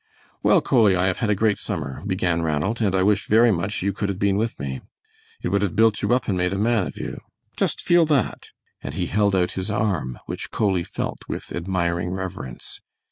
[0.41, 3.83] "Well, Coley, I have had a great summer," began Ranald, "and I wish very much
[3.83, 4.81] you could have been with me.
[5.43, 7.19] It would have built you up and made a man of you.
[7.55, 8.47] Just feel that,"
[8.81, 12.81] and he held out his arm, which Coley felt with admiring reverence.